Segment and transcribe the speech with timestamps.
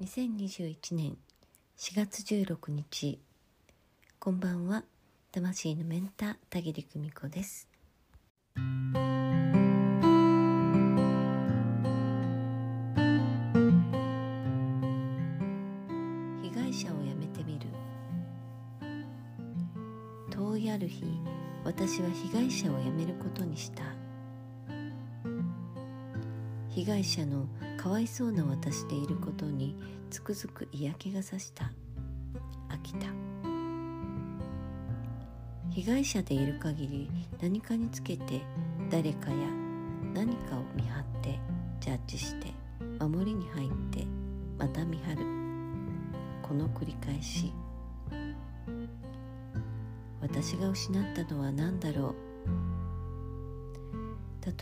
[0.00, 1.16] 2021年
[1.76, 3.18] 4月16日
[4.20, 4.84] こんばんは。
[5.32, 7.66] 魂のメンター田切久美子です。
[8.54, 8.60] 被
[16.54, 17.66] 害者をやめてみる。
[20.30, 21.02] 遠いある日
[21.64, 23.82] 私は被害者を辞めることにした。
[26.68, 27.48] 被害者の
[27.88, 29.74] かわいそうな私でいることに
[30.10, 31.72] つくづく嫌気がさした。
[32.68, 33.06] 飽きた。
[35.70, 38.42] 被害者でいる限り何かにつけて
[38.90, 39.36] 誰かや
[40.12, 41.40] 何かを見張って
[41.80, 42.52] ジャッジして
[43.00, 44.06] 守りに入って
[44.58, 45.22] また見張る。
[46.46, 47.54] この繰り返し。
[50.20, 52.14] 私が失ったのは何だろう。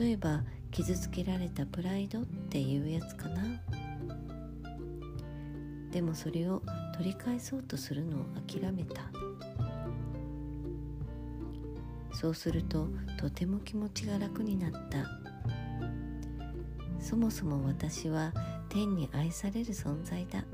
[0.00, 3.42] 例えば傷つけられたプライドっていうやつかな。
[5.90, 6.62] でもそれを
[6.96, 9.02] 取り返そうとするのを諦めた。
[12.12, 15.06] そうするととても気持ちが楽になった。
[17.00, 18.32] そもそも私は
[18.68, 20.44] 天に愛される存在だ。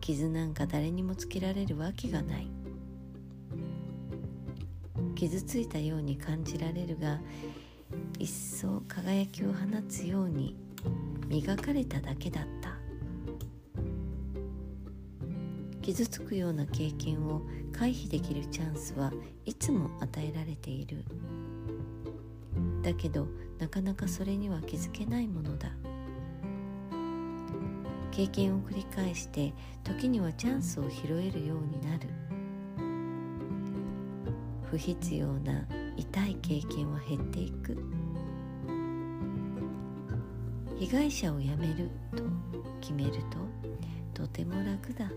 [0.00, 2.48] 傷なんか誰にもつけられるわけがない。
[5.14, 7.20] 傷ついたように感じられるが
[8.62, 9.54] 一層輝きを放
[9.88, 10.54] つように
[11.26, 12.76] 磨かれただけだった。
[15.80, 19.12] 傷つくような経験を回避できるチャンスは
[19.44, 21.02] いつも与えられている。
[22.84, 23.26] だけど
[23.58, 25.68] なかなかそれには気づけないものだ。
[28.12, 32.08] 経験を繰り返して時にはチャンスを拾えるようになる。
[34.70, 35.66] 不必要な
[35.96, 37.76] 痛い経験は減っていく。
[40.78, 42.24] 被害者を辞めると
[42.80, 43.12] 決める
[44.14, 45.10] ととても楽だ。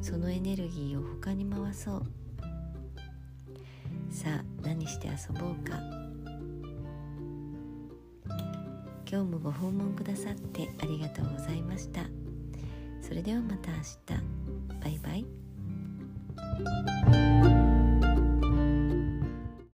[0.00, 2.02] そのエネルギーを他に回そう。
[4.10, 5.78] さあ何して遊ぼうか。
[9.10, 12.02] 今日もご訪問くださってありがとうございました。
[13.00, 13.94] それではまた明日。
[14.82, 15.43] バイバイ。